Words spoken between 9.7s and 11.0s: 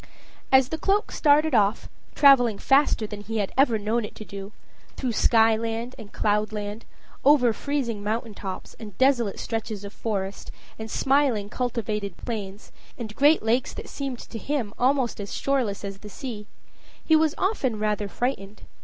of forest, and